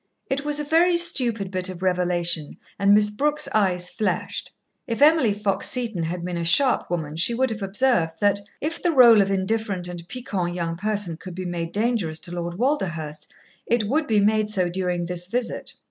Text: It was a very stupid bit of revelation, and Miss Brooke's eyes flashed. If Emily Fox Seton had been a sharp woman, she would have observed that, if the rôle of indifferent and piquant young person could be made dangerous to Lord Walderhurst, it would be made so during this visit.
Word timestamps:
It 0.31 0.43
was 0.43 0.59
a 0.59 0.63
very 0.63 0.97
stupid 0.97 1.51
bit 1.51 1.69
of 1.69 1.83
revelation, 1.83 2.57
and 2.79 2.91
Miss 2.91 3.11
Brooke's 3.11 3.47
eyes 3.53 3.91
flashed. 3.91 4.51
If 4.87 4.99
Emily 4.99 5.31
Fox 5.31 5.69
Seton 5.69 6.01
had 6.01 6.25
been 6.25 6.37
a 6.39 6.43
sharp 6.43 6.89
woman, 6.89 7.15
she 7.17 7.35
would 7.35 7.51
have 7.51 7.61
observed 7.61 8.15
that, 8.19 8.39
if 8.61 8.81
the 8.81 8.89
rôle 8.89 9.21
of 9.21 9.29
indifferent 9.29 9.87
and 9.87 10.01
piquant 10.07 10.55
young 10.55 10.75
person 10.75 11.17
could 11.17 11.35
be 11.35 11.45
made 11.45 11.71
dangerous 11.71 12.17
to 12.21 12.31
Lord 12.31 12.55
Walderhurst, 12.57 13.27
it 13.67 13.83
would 13.83 14.07
be 14.07 14.19
made 14.19 14.49
so 14.49 14.69
during 14.71 15.05
this 15.05 15.27
visit. 15.27 15.75